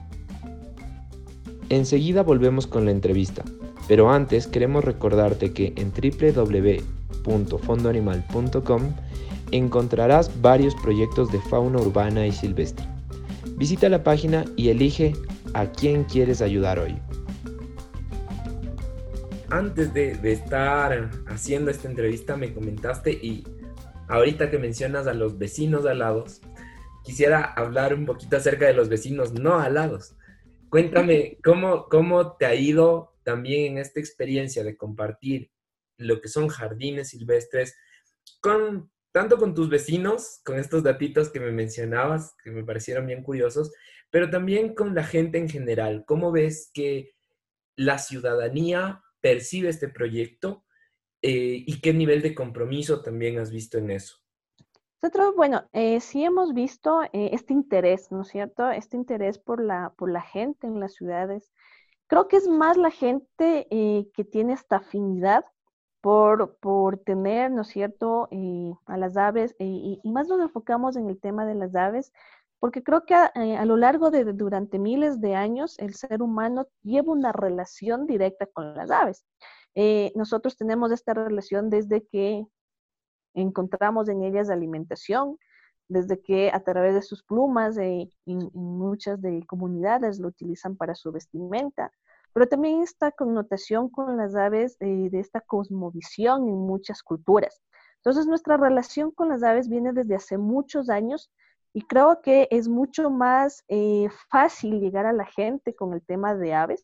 [1.69, 3.43] Enseguida volvemos con la entrevista,
[3.87, 8.81] pero antes queremos recordarte que en www.fondoanimal.com
[9.51, 12.87] encontrarás varios proyectos de fauna urbana y silvestre.
[13.55, 15.13] Visita la página y elige
[15.53, 16.99] a quién quieres ayudar hoy.
[19.49, 23.43] Antes de, estar haciendo esta entrevista me comentaste y
[24.07, 26.25] ahorita que mencionas a los vecinos al lado,
[27.03, 30.15] quisiera hablar un poquito acerca de los vecinos no alados.
[30.69, 35.51] Cuéntame, ¿cómo, cómo te ha ido también en esta experiencia de compartir
[35.97, 37.77] lo que son jardines silvestres
[38.41, 43.21] con tanto con tus vecinos, con estos datitos que me mencionabas, que me parecieron bien
[43.21, 43.71] curiosos,
[44.13, 46.03] pero también con la gente en general.
[46.05, 47.15] ¿Cómo ves que
[47.75, 50.65] la ciudadanía percibe este proyecto
[51.23, 54.17] eh, y qué nivel de compromiso también has visto en eso?
[55.01, 58.69] Nosotros, bueno, eh, sí hemos visto eh, este interés, ¿no es cierto?
[58.69, 61.51] Este interés por la, por la gente en las ciudades.
[62.05, 65.43] Creo que es más la gente que tiene esta afinidad
[66.01, 68.29] por, por tener, ¿no es cierto?,
[68.85, 72.11] a las aves, y, más nos enfocamos en el tema de las aves,
[72.63, 77.11] porque creo que a, lo largo de, durante miles de años, el ser humano lleva
[77.11, 79.25] una relación directa con las aves.
[80.15, 82.45] nosotros tenemos esta relación desde que
[83.33, 85.37] encontramos en ellas alimentación,
[85.89, 90.95] desde que a través de sus plumas eh, en, muchas de comunidades lo utilizan para
[90.95, 91.91] su vestimenta,
[92.31, 97.61] pero también esta connotación con las aves eh, de esta cosmovisión en muchas culturas.
[97.97, 101.29] Entonces nuestra relación con las aves viene desde hace muchos años
[101.73, 106.35] y creo que es mucho más eh, fácil llegar a la gente con el tema
[106.35, 106.83] de aves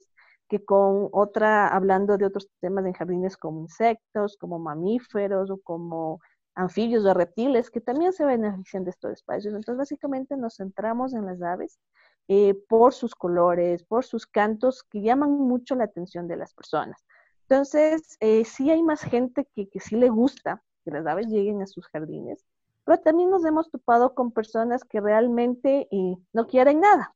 [0.50, 6.20] que con otra, hablando de otros temas en jardines como insectos, como mamíferos o como
[6.56, 9.54] anfibios o reptiles que también se benefician de estos espacios.
[9.54, 11.80] Entonces, básicamente nos centramos en las aves
[12.28, 17.06] eh, por sus colores, por sus cantos que llaman mucho la atención de las personas.
[17.48, 21.62] Entonces, eh, sí hay más gente que, que sí le gusta que las aves lleguen
[21.62, 22.44] a sus jardines,
[22.90, 27.14] pero también nos hemos topado con personas que realmente eh, no quieren nada,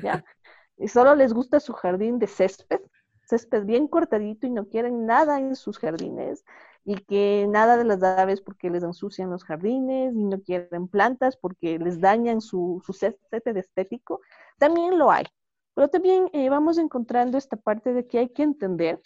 [0.00, 0.24] ¿ya?
[0.78, 2.80] Y solo les gusta su jardín de césped,
[3.26, 6.46] césped bien cortadito y no quieren nada en sus jardines
[6.82, 11.36] y que nada de las aves porque les ensucian los jardines y no quieren plantas
[11.36, 14.22] porque les dañan su, su césped estético,
[14.56, 15.26] también lo hay.
[15.74, 18.98] Pero también eh, vamos encontrando esta parte de que hay que entender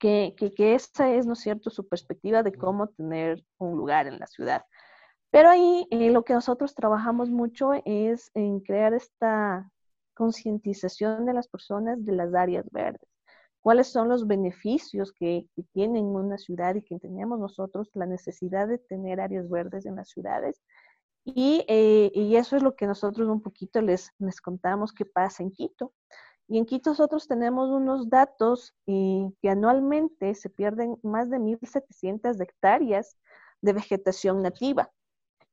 [0.00, 4.08] que, que, que esa es, ¿no es cierto?, su perspectiva de cómo tener un lugar
[4.08, 4.64] en la ciudad.
[5.34, 9.68] Pero ahí eh, lo que nosotros trabajamos mucho es en crear esta
[10.14, 13.08] concientización de las personas de las áreas verdes
[13.64, 18.76] cuáles son los beneficios que, tienen una ciudad y que tenemos nosotros la necesidad de
[18.76, 20.60] tener áreas verdes en las ciudades.
[21.24, 25.42] Y, eh, y, eso es lo que nosotros un poquito les, les contamos que pasa
[25.42, 25.94] en Quito.
[26.46, 32.38] Y en Quito nosotros tenemos unos datos eh, que anualmente se pierden más de 1.700
[32.42, 33.16] hectáreas
[33.62, 34.92] de vegetación nativa.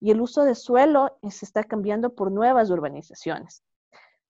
[0.02, 3.64] Y el uso de suelo se está cambiando por nuevas urbanizaciones.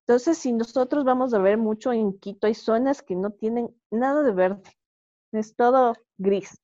[0.06, 4.22] Entonces, si nosotros vamos a ver mucho en Quito, hay zonas que no tienen nada
[4.24, 4.62] de verde,
[5.32, 6.60] es todo gris.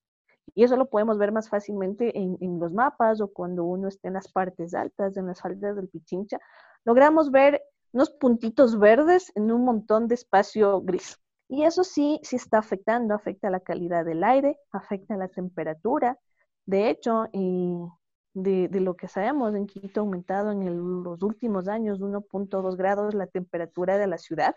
[0.53, 4.15] Y eso lo podemos ver más fácilmente en, los mapas o cuando uno está en
[4.15, 6.39] las partes altas, en las faldas del Pichincha,
[6.83, 7.61] logramos ver
[7.93, 11.17] unos puntitos verdes en un montón de espacio gris.
[11.47, 16.19] Y eso sí, sí está afectando, afecta la calidad del aire, afecta la temperatura.
[16.65, 17.87] De hecho, eh,
[18.33, 23.27] de, lo que sabemos, en Quito ha aumentado en los últimos años 1.2 grados la
[23.27, 24.55] temperatura de la ciudad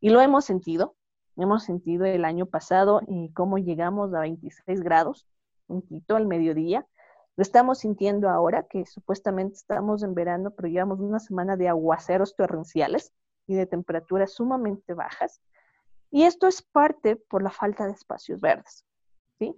[0.00, 0.96] y lo hemos sentido.
[1.36, 5.26] Hemos sentido el año pasado eh, cómo llegamos a 26 grados
[5.68, 6.86] en Quito al mediodía.
[7.36, 12.36] Lo estamos sintiendo ahora que supuestamente estamos en verano, pero llevamos una semana de aguaceros
[12.36, 13.12] torrenciales
[13.46, 15.40] y de temperaturas sumamente bajas.
[16.10, 18.84] Y esto es parte por la falta de espacios verdes.
[19.38, 19.56] ¿sí?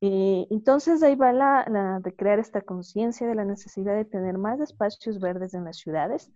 [0.00, 4.60] Eh, entonces ahí va la, de crear esta conciencia de la necesidad de tener más
[4.60, 6.30] espacios verdes en las ciudades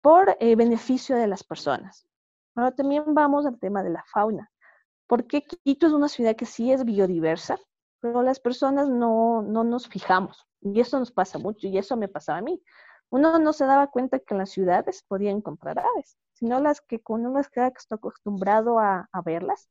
[0.00, 2.06] por eh, beneficio de las personas.
[2.54, 4.50] Ahora también vamos al tema de la fauna.
[5.06, 7.58] Porque Quito es una ciudad que sí es biodiversa,
[8.00, 10.46] pero las personas no, no nos fijamos.
[10.60, 12.62] Y eso nos pasa mucho, y eso me pasaba a mí.
[13.08, 17.00] Uno no se daba cuenta que en las ciudades podía encontrar aves, sino las que
[17.00, 19.68] con uno está acostumbrado a, a verlas.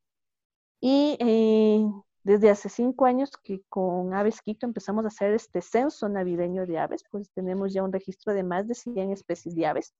[0.80, 1.86] Y eh,
[2.22, 6.78] desde hace cinco años que con Aves Quito empezamos a hacer este censo navideño de
[6.78, 9.94] aves, pues tenemos ya un registro de más de 100 especies de aves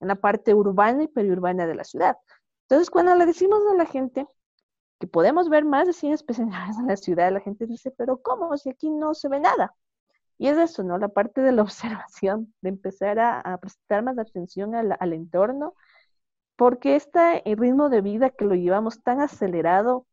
[0.00, 2.16] en la parte urbana y periurbana de la ciudad.
[2.62, 4.26] Entonces, cuando le decimos a la gente
[5.00, 7.90] que podemos ver más de 100 especies de aves en la ciudad, la gente dice,
[7.90, 8.56] pero ¿cómo?
[8.56, 9.74] Si aquí no se ve nada.
[10.38, 10.98] Y es eso, ¿no?
[10.98, 15.74] La parte de la observación, de empezar a, prestar más atención al, al entorno,
[16.56, 20.06] porque este ritmo de vida que lo llevamos tan acelerado,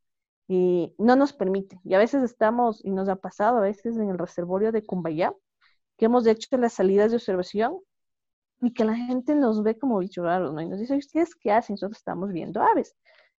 [0.54, 1.80] y no nos permite.
[1.86, 5.34] Y a veces estamos, y nos ha pasado a veces en el reservorio de Cumbayá,
[5.98, 7.80] que hemos hecho las salidas de observación
[8.60, 10.60] y que la gente nos ve como bichos raros, ¿no?
[10.62, 11.76] Y nos dice, ¿ustedes qué hacen?
[11.76, 12.98] Nosotros estamos viendo aves.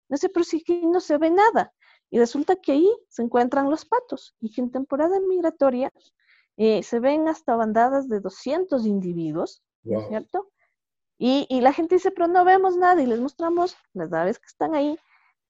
[0.09, 1.75] No sé, pero sí que no se ve nada.
[2.09, 5.93] Y resulta que ahí se encuentran los patos y que en temporada migratoria
[6.57, 10.51] eh, se ven hasta bandadas de 200 individuos, ¿no es cierto?
[11.19, 14.47] Y, y, la gente dice, pero no vemos nada y les mostramos las aves que
[14.47, 14.99] están ahí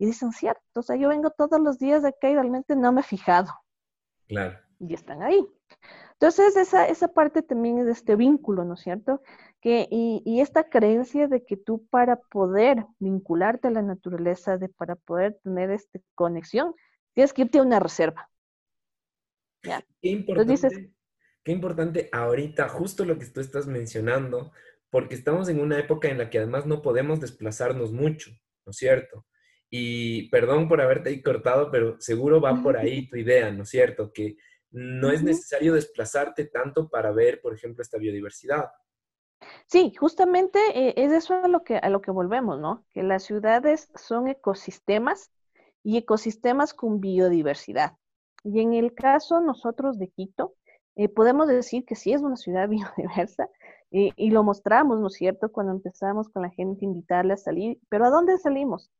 [0.02, 2.90] y dicen, cierto, o sea, yo vengo todos los días de acá y realmente no
[2.90, 3.52] me he fijado.
[4.26, 4.58] Claro.
[4.80, 5.46] Y están ahí.
[6.14, 9.22] Entonces, esa, esa parte también es de este vínculo, ¿no es cierto?
[9.60, 14.68] Que, y, y, esta creencia de que tú para poder vincularte a la naturaleza, de
[14.68, 16.74] para poder tener esta conexión,
[17.14, 18.28] tienes que irte a una reserva.
[19.62, 19.84] ¿Ya?
[20.00, 20.92] Qué importante,
[21.44, 24.50] qué importante ahorita, justo lo que tú estás mencionando,
[24.90, 28.32] porque estamos en una época en la que además no podemos desplazarnos mucho,
[28.66, 29.24] ¿no es cierto?
[29.74, 33.70] Y perdón por haberte ahí cortado, pero seguro va por ahí tu idea, ¿no es
[33.70, 34.12] cierto?
[34.12, 34.36] Que
[34.70, 38.66] no es necesario desplazarte tanto para ver, por ejemplo, esta biodiversidad.
[39.66, 42.84] Sí, justamente eh, es eso a lo, que, a lo que volvemos, ¿no?
[42.92, 45.32] Que las ciudades son ecosistemas
[45.82, 47.96] y ecosistemas con biodiversidad.
[48.44, 50.54] Y en el caso nosotros de Quito,
[50.96, 53.48] eh, podemos decir que sí es una ciudad biodiversa
[53.90, 55.50] eh, y lo mostramos, ¿no es cierto?
[55.50, 57.78] Cuando empezamos con la gente, invitarle a salir.
[57.88, 58.90] Pero ¿a dónde salimos?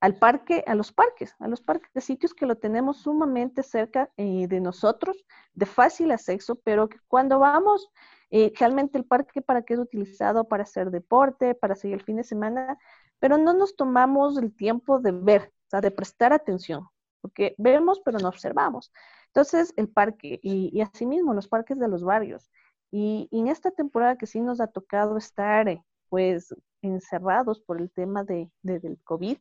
[0.00, 4.10] Al parque, a los parques, a los parques de sitios que lo tenemos sumamente cerca
[4.16, 7.90] eh, de nosotros, de fácil acceso, pero que cuando vamos,
[8.30, 12.16] eh, realmente el parque para qué es utilizado para hacer deporte, para seguir el fin
[12.16, 12.78] de semana,
[13.18, 16.86] pero no nos tomamos el tiempo de ver, o sea, de prestar atención,
[17.20, 18.92] porque vemos pero no observamos.
[19.26, 22.50] Entonces, el parque y, y asimismo los parques de los barrios.
[22.90, 27.90] Y, en esta temporada que sí nos ha tocado estar, eh, pues, encerrados por el
[27.90, 29.38] tema de, del COVID,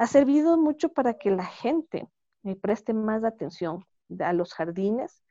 [0.00, 2.08] ha servido mucho para que la gente
[2.44, 3.84] eh, preste más atención
[4.20, 5.22] a los jardines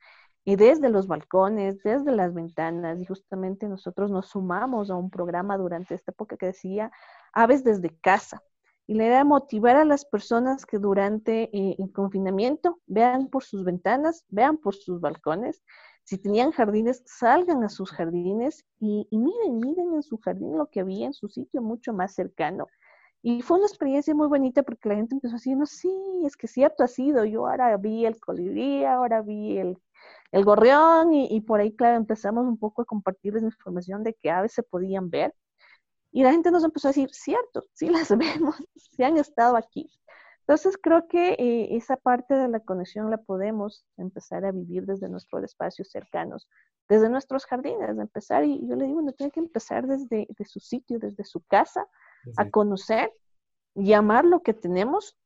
[0.44, 5.58] y desde los balcones, desde las ventanas, y justamente nosotros nos sumamos a un programa
[5.58, 6.92] durante esta época que decía
[7.32, 8.44] Aves desde casa.
[8.86, 13.42] Y la idea de motivar a las personas que durante eh, el confinamiento vean por
[13.42, 15.64] sus ventanas, vean por sus balcones.
[16.04, 20.70] Si tenían jardines, salgan a sus jardines y, y miren, miren en su jardín lo
[20.70, 22.68] que había en su sitio mucho más cercano
[23.22, 25.90] y fue una experiencia muy bonita porque la gente empezó a decir, no, sí,
[26.24, 29.78] es que cierto ha sido, yo ahora vi el colibrí, ahora vi el,
[30.32, 34.30] el gorrión y, y, por ahí, claro, empezamos un poco a compartirles información de que
[34.30, 35.34] aves se podían ver.
[36.12, 39.90] Y la gente nos empezó a decir, cierto, sí las vemos, sí han estado aquí.
[40.40, 45.08] Entonces creo que eh, esa parte de la conexión la podemos empezar a vivir desde
[45.08, 46.48] nuestros espacios cercanos,
[46.88, 50.58] desde nuestros jardines, empezar, y yo le digo, no tiene que empezar desde de su
[50.58, 51.86] sitio, desde su casa,
[52.36, 53.12] a conocer,
[53.74, 55.16] llamar lo que tenemos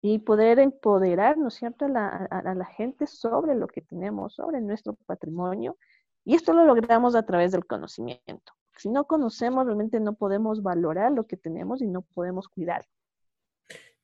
[0.00, 4.34] y poder empoderar, ¿no es cierto?, a la, a la, gente sobre lo que tenemos,
[4.34, 5.76] sobre nuestro patrimonio.
[6.24, 8.52] Y esto lo logramos a través del conocimiento.
[8.76, 12.86] Si no conocemos, realmente no podemos valorar lo que tenemos y no podemos cuidar.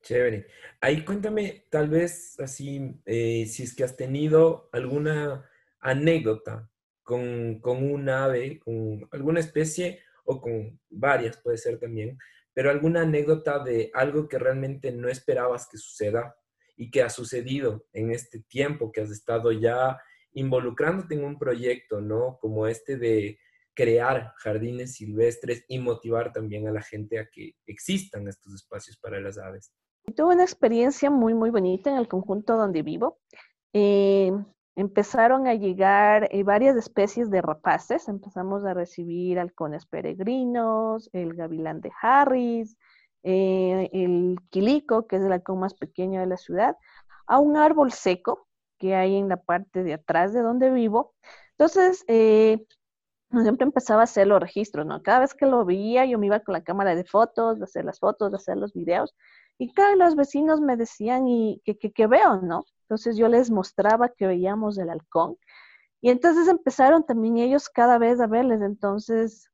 [0.01, 0.47] Chévere.
[0.81, 6.69] Ahí cuéntame, tal vez así, eh, si es que has tenido alguna anécdota
[7.03, 12.17] con, con un ave, con alguna especie o con varias puede ser también,
[12.53, 16.35] pero alguna anécdota de algo que realmente no esperabas que suceda
[16.75, 19.97] y que ha sucedido en este tiempo que has estado ya
[20.33, 22.37] involucrándote en un proyecto, ¿no?
[22.41, 23.39] Como este de
[23.73, 29.19] crear jardines silvestres y motivar también a la gente a que existan estos espacios para
[29.19, 29.71] las aves.
[30.15, 33.19] Tuve una experiencia muy, muy bonita en el conjunto donde vivo.
[33.73, 34.31] Eh,
[34.75, 38.07] empezaron a llegar eh, varias especies de rapaces.
[38.07, 42.77] Empezamos a recibir halcones peregrinos, el gavilán de Harris,
[43.23, 46.77] eh, el quilico, que es el halcón más pequeño de la ciudad,
[47.27, 51.15] a un árbol seco que hay en la parte de atrás de donde vivo.
[51.51, 52.65] Entonces, eh,
[53.43, 55.01] siempre empezaba a hacer los registros, ¿no?
[55.03, 57.85] Cada vez que lo veía, yo me iba con la cámara de fotos, de hacer
[57.85, 59.15] las fotos, de hacer los videos,
[59.57, 62.65] y cada los vecinos me decían, ¿y qué, qué, qué veo, no?
[62.85, 65.37] Entonces yo les mostraba que veíamos el halcón.
[66.01, 68.61] Y entonces empezaron también ellos cada vez a verles.
[68.61, 69.49] Entonces,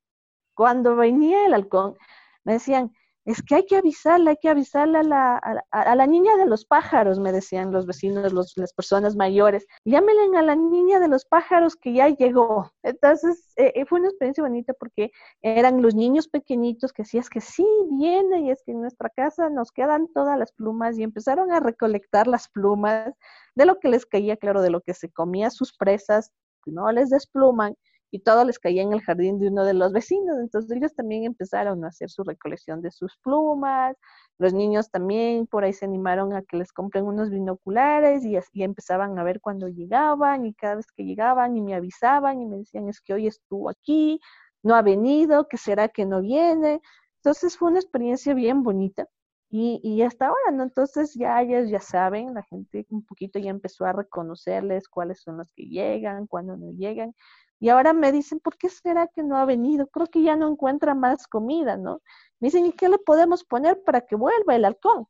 [0.54, 1.96] cuando venía el halcón,
[2.44, 2.92] me decían,
[3.26, 7.32] es que hay que avisarle, hay que avisarle a la, niña de los pájaros, me
[7.32, 9.66] decían los vecinos, los, las personas mayores.
[9.86, 12.72] Llámenle a la niña de los pájaros que ya llegó.
[12.84, 17.30] Entonces, eh, eh, fue una experiencia bonita porque eran los niños pequeñitos que decían, es
[17.30, 21.04] que sí, viene, y es que en nuestra casa nos quedan todas las plumas, y
[21.04, 23.14] empezaron a recolectar las plumas
[23.56, 26.32] de lo que les caía, claro, de lo que se comía sus presas,
[26.66, 27.76] no les despluman
[28.12, 30.38] y todo les caía en el jardín de uno de los vecinos.
[30.40, 33.96] Entonces ellos también empezaron a hacer su recolección de sus plumas.
[34.38, 38.64] Los niños también por ahí se animaron a que les compren unos binoculares y, y
[38.64, 42.58] empezaban a ver cuando llegaban y cada vez que llegaban y me avisaban y me
[42.58, 44.20] decían es que hoy estuvo aquí,
[44.64, 46.82] no ha venido, que será que no viene.
[47.18, 49.08] Entonces fue una experiencia bien bonita
[49.50, 50.64] Y, y, hasta ahora, ¿no?
[50.64, 55.38] Entonces ya ellos ya saben, la gente un poquito ya empezó a reconocerles cuáles son
[55.38, 57.14] los que llegan, cuándo no llegan.
[57.62, 59.86] Y ahora me dicen, ¿por qué será que no ha venido?
[59.88, 62.02] Creo que ya no encuentra más comida, ¿no?
[62.40, 65.08] Me dicen, ¿y qué le podemos poner para que vuelva el halcón?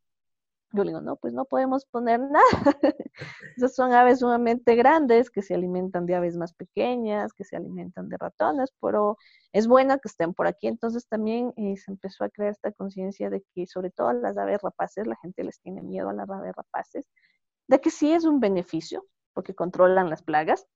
[0.73, 2.77] Yo le digo, no, pues no podemos poner nada.
[3.55, 8.09] Esas son aves sumamente grandes que se alimentan de aves más pequeñas, que se alimentan
[8.09, 9.17] de ratones, pero
[9.53, 10.67] es bueno que estén por aquí.
[10.67, 14.61] Entonces también eh, se empezó a crear esta conciencia de que sobre todo las aves
[14.61, 17.07] rapaces, la gente les tiene miedo a las aves rapaces,
[17.69, 20.67] de que sí es un beneficio, porque controlan las plagas,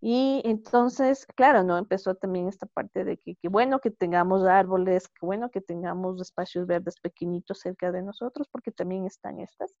[0.00, 1.78] y entonces, claro, ¿no?
[1.78, 6.66] Empezó también esta parte de que, bueno que tengamos árboles, qué bueno que tengamos espacios
[6.66, 9.74] verdes pequeñitos cerca de nosotros, porque también están estas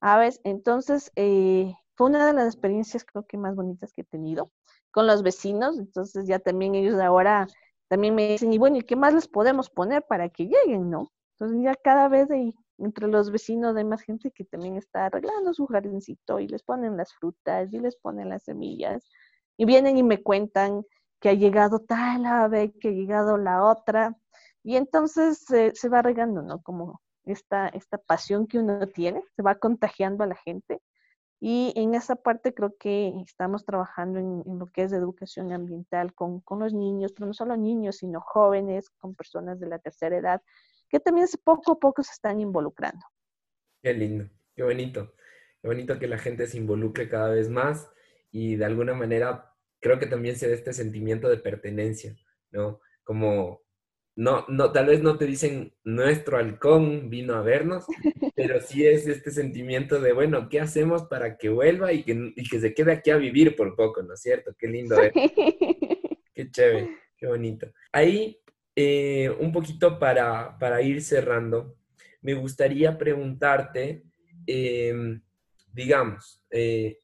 [0.00, 0.40] aves.
[0.44, 4.50] Entonces, eh, fue una de las experiencias creo que más bonitas que he tenido
[4.92, 5.78] con los vecinos.
[5.78, 7.46] Entonces, ya también ellos ahora
[7.88, 11.12] también me dicen, y bueno, ¿y qué más les podemos poner para que lleguen, no?
[11.38, 12.28] Entonces, ya cada vez
[12.78, 16.96] entre los vecinos hay más gente que también está arreglando su jardincito y les ponen
[16.96, 19.04] las frutas y les ponen las semillas
[19.56, 20.84] y vienen y me cuentan
[21.20, 24.16] que ha llegado tal ave, que ha llegado la otra.
[24.62, 26.62] Y entonces se va regando, ¿no?
[26.62, 30.80] Como esta, esta pasión que uno tiene, se va contagiando a la gente.
[31.38, 36.40] Y en esa parte creo que estamos trabajando en, lo que es educación ambiental con,
[36.40, 40.42] con, los niños, pero no solo niños, sino jóvenes, con personas de la tercera edad,
[40.88, 43.04] que también poco a poco se están involucrando.
[43.82, 45.12] Qué lindo, qué bonito.
[45.60, 47.90] Qué bonito que la gente se involucre cada vez más
[48.36, 52.14] y de alguna manera creo que también se da este sentimiento de pertenencia,
[52.50, 52.82] ¿no?
[53.02, 53.62] Como,
[54.14, 57.86] no, no, tal vez no te dicen nuestro halcón vino a vernos,
[58.36, 62.46] pero sí es este sentimiento de, bueno, ¿qué hacemos para que vuelva y que, y
[62.46, 64.54] que se quede aquí a vivir por poco, ¿no es cierto?
[64.58, 65.12] Qué lindo, ¿eh?
[66.34, 67.72] Qué chévere, qué bonito.
[67.90, 68.38] Ahí,
[68.74, 71.78] eh, un poquito para, para, ir cerrando,
[72.20, 74.02] me gustaría preguntarte,
[74.46, 75.22] em,
[75.72, 76.98] digamos, eh,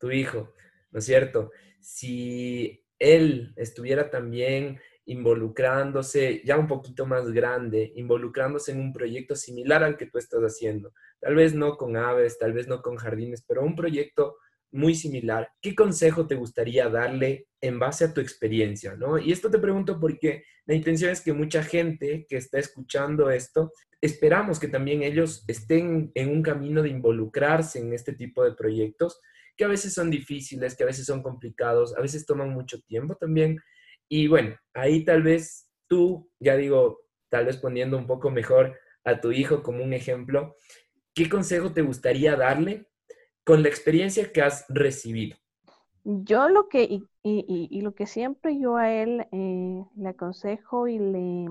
[0.00, 0.54] tu hijo,
[0.90, 1.52] ¿no es cierto?
[1.80, 9.82] Si él estuviera también involucrándose, ya un poquito más grande, involucrándose en un proyecto similar
[9.82, 13.44] al que tú estás haciendo, tal vez no con aves, tal vez no con jardines,
[13.46, 14.36] pero un proyecto
[14.72, 18.94] muy similar, ¿qué consejo te gustaría darle en base a tu experiencia?
[18.94, 19.18] ¿no?
[19.18, 23.72] Y esto te pregunto porque la intención es que mucha gente que está escuchando esto,
[24.00, 29.20] esperamos que también ellos estén en un camino de involucrarse en este tipo de proyectos
[29.60, 33.14] que a veces son difíciles, que a veces son complicados, a veces toman mucho tiempo
[33.16, 33.60] también.
[34.08, 39.20] Y bueno, ahí tal vez tú, ya digo, tal vez poniendo un poco mejor a
[39.20, 40.56] tu hijo como un ejemplo,
[41.12, 42.88] ¿qué consejo te gustaría darle
[43.44, 45.36] con la experiencia que has recibido?
[46.04, 51.48] Yo lo que, y, lo que siempre yo a él eh, le aconsejo y le,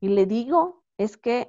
[0.00, 1.48] y le digo es que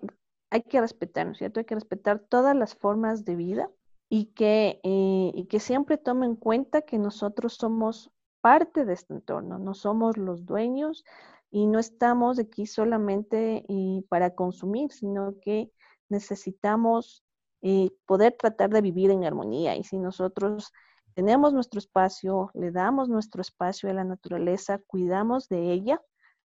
[0.51, 1.59] hay que respetar, ¿no es cierto?
[1.59, 3.69] Hay que respetar todas las formas de vida
[4.09, 9.13] y que, eh, y que siempre tome en cuenta que nosotros somos parte de este
[9.13, 11.03] entorno, no somos los dueños
[11.51, 15.71] y no estamos aquí solamente eh, para consumir, sino que
[16.09, 17.23] necesitamos
[17.61, 19.75] eh, poder tratar de vivir en armonía.
[19.75, 20.71] Y si nosotros
[21.13, 26.01] tenemos nuestro espacio, le damos nuestro espacio a la naturaleza, cuidamos de ella,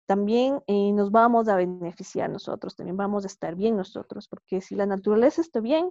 [0.07, 4.87] también nos vamos a beneficiar nosotros, también vamos a estar bien nosotros, porque si la
[4.87, 5.91] naturaleza está bien,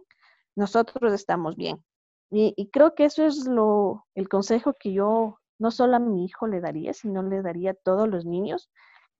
[0.55, 1.83] nosotros estamos bien.
[2.31, 6.47] Y, creo que eso es lo, el consejo que yo no solo a mi hijo
[6.47, 8.69] le daría, sino le daría a todos los niños.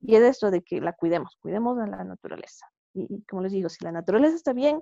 [0.01, 2.65] Y es esto de que la cuidemos, cuidemos a la naturaleza.
[2.93, 4.81] Y, como les digo, si la naturaleza está bien,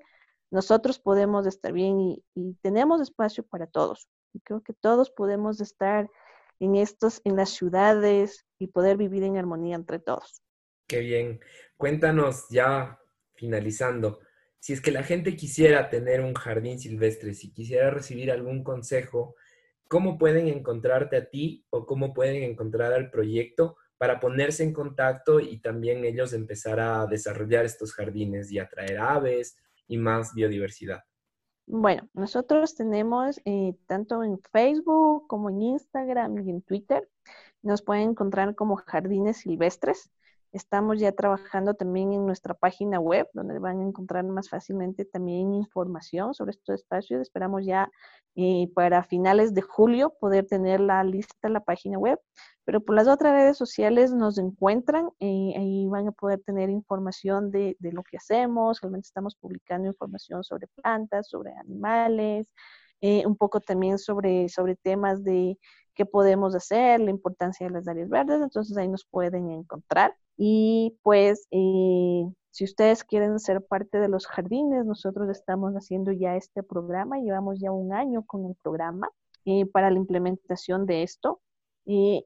[0.51, 4.07] nosotros podemos estar bien y, y, tenemos espacio para todos.
[4.33, 6.09] Y creo que todos podemos estar
[6.59, 10.41] en estos, en las ciudades y poder vivir en armonía entre todos.
[10.87, 11.39] Qué bien.
[11.77, 12.99] Cuéntanos ya
[13.35, 14.19] finalizando,
[14.63, 19.35] si es que la gente quisiera tener un jardín silvestre, si quisiera recibir algún consejo,
[19.89, 25.41] ¿cómo pueden encontrarte a ti o cómo pueden encontrar al proyecto para ponerse en contacto
[25.41, 31.01] y también ellos empezar a desarrollar estos jardines y atraer aves y más biodiversidad?
[31.65, 37.09] Bueno, nosotros tenemos eh, tanto en Facebook como en Instagram y en Twitter.
[37.63, 40.09] Nos pueden encontrar como Jardines Silvestres.
[40.53, 45.53] Estamos ya trabajando también en nuestra página web, donde van a encontrar más fácilmente también
[45.55, 47.21] información sobre estos espacios.
[47.21, 47.89] Esperamos ya
[48.35, 52.19] eh, para finales de julio poder tener la lista, la página web.
[52.65, 57.49] Pero por las otras redes sociales nos encuentran y ahí van a poder tener información
[57.49, 58.79] de, de lo que hacemos.
[58.79, 62.47] Realmente estamos publicando información sobre plantas, sobre animales,
[63.01, 65.57] eh, un poco también sobre, sobre temas de
[65.93, 68.41] qué podemos hacer, la importancia de las áreas verdes.
[68.41, 70.15] Entonces ahí nos pueden encontrar.
[70.37, 76.35] Y pues, eh, si ustedes quieren ser parte de los jardines, nosotros estamos haciendo ya
[76.35, 79.09] este programa, llevamos ya un año con el programa
[79.45, 81.41] eh, para la implementación de esto.
[81.85, 82.25] y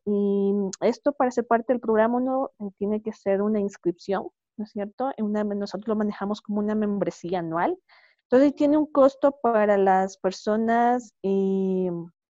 [0.81, 4.27] esto para ser parte del programa uno tiene que hacer una inscripción,
[4.57, 5.11] ¿no es cierto?
[5.17, 7.77] Una, nosotros lo manejamos como una membresía anual.
[8.23, 11.13] Entonces tiene un costo para las personas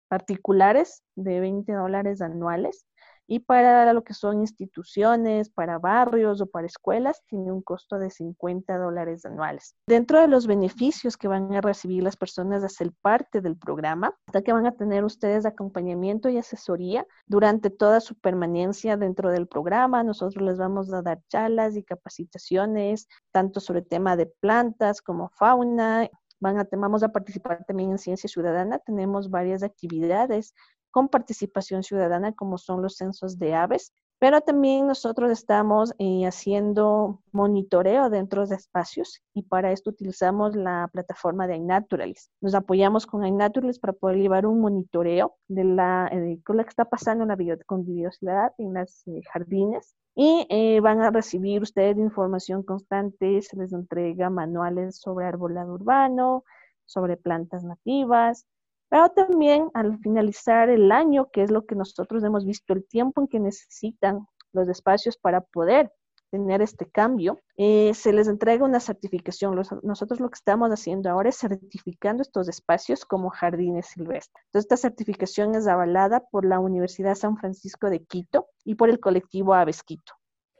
[0.08, 2.86] particulares de 20 dólares anuales
[3.26, 8.10] y para lo que son instituciones, para barrios o para escuelas, tiene un costo de
[8.10, 9.74] 50 dólares anuales.
[9.86, 14.14] Dentro de los beneficios que van a recibir las personas de ser parte del programa,
[14.26, 19.48] hasta que van a tener ustedes acompañamiento y asesoría durante toda su permanencia dentro del
[19.48, 20.02] programa.
[20.02, 26.08] Nosotros les vamos a dar charlas y capacitaciones, tanto sobre tema de plantas como fauna,
[26.40, 28.78] van a, vamos a participar también en Ciencia Ciudadana.
[28.78, 30.54] Tenemos varias actividades
[30.96, 37.20] con participación ciudadana, como son los censos de aves, pero también nosotros estamos eh, haciendo
[37.32, 42.30] monitoreo dentro de espacios y para esto utilizamos la plataforma de iNaturalis.
[42.40, 46.70] Nos apoyamos con iNaturalis para poder llevar un monitoreo de la, eh, con lo que
[46.70, 52.62] está pasando en la biodiversidad en los eh, jardines y van a recibir ustedes información
[52.62, 56.42] constante, se les entrega manuales sobre arbolado urbano,
[56.86, 58.46] sobre plantas nativas,
[58.88, 63.20] pero también al finalizar el año, que es lo que nosotros hemos visto, el tiempo
[63.20, 65.90] en que necesitan los espacios para poder
[66.30, 69.54] tener este cambio, eh, se les entrega una certificación.
[69.82, 74.44] nosotros lo que estamos haciendo ahora es certificando estos espacios como jardines silvestres.
[74.46, 79.00] Entonces, esta certificación es avalada por la Universidad San Francisco de Quito y por el
[79.00, 80.12] colectivo Aves Quito.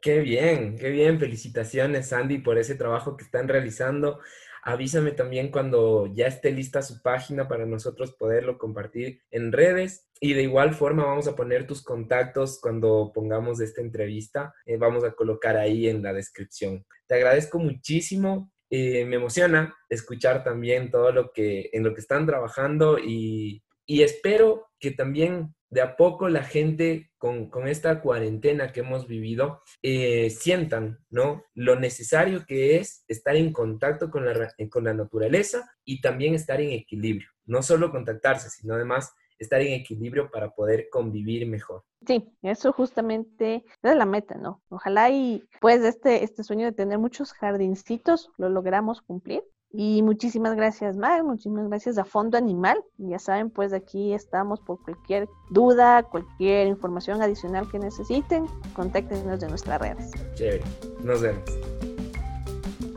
[0.06, 1.18] Qué bien, qué bien.
[1.18, 4.20] Felicitaciones, Sandy, por ese trabajo que están realizando.
[4.62, 10.06] Avísame también cuando ya esté lista su página para nosotros poderlo compartir en redes.
[10.20, 14.54] Y de igual forma vamos a poner tus contactos cuando pongamos esta entrevista.
[14.64, 16.86] Eh, vamos a colocar ahí en la descripción.
[17.08, 18.52] Te agradezco muchísimo.
[18.70, 24.02] Eh, me emociona escuchar también todo lo que en lo que están trabajando y, y
[24.02, 30.30] espero que también de a poco la gente con, esta cuarentena que hemos vivido eh,
[30.30, 31.42] sientan, ¿no?
[31.54, 36.60] Lo necesario que es estar en contacto con la, con la naturaleza y también estar
[36.60, 37.28] en equilibrio.
[37.44, 41.84] No solo contactarse, sino además estar en equilibrio para poder convivir mejor.
[42.06, 44.62] Sí, eso justamente es la meta, ¿no?
[44.68, 49.42] Ojalá y pues este, este sueño de tener muchos jardincitos lo logramos cumplir
[49.72, 52.82] y muchísimas gracias, Mar, muchísimas gracias a Fondo Animal.
[52.98, 59.48] Ya saben, pues aquí estamos por cualquier duda, cualquier información adicional que necesiten, contáctenos de
[59.48, 60.10] nuestras redes.
[60.34, 60.62] Chévere,
[61.02, 61.44] nos vemos.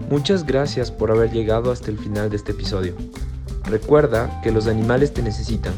[0.10, 2.96] Muchas gracias por haber llegado hasta el final de este episodio.
[3.66, 5.74] Recuerda que los animales te necesitan.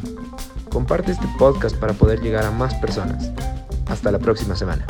[0.69, 3.31] Comparte este podcast para poder llegar a más personas.
[3.87, 4.87] Hasta la próxima semana.